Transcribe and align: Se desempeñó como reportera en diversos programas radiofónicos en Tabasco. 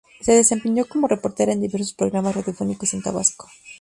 Se 0.19 0.33
desempeñó 0.33 0.85
como 0.85 1.07
reportera 1.07 1.53
en 1.53 1.61
diversos 1.61 1.93
programas 1.93 2.35
radiofónicos 2.35 2.95
en 2.95 3.03
Tabasco. 3.03 3.47